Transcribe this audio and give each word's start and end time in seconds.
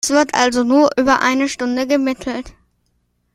Es 0.03 0.09
wird 0.09 0.33
also 0.33 0.63
nur 0.63 0.89
über 0.97 1.19
eine 1.21 1.47
Stunde 1.47 1.85
gemittelt. 1.85 2.55